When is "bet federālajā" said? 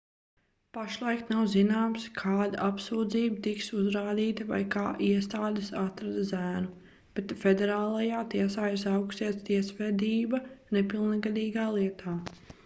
7.21-8.23